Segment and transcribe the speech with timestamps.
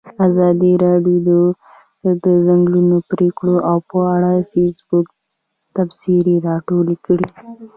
[0.27, 1.39] ازادي راډیو
[2.03, 3.49] د د ځنګلونو پرېکول
[3.89, 5.07] په اړه د فیسبوک
[5.75, 7.27] تبصرې راټولې کړي.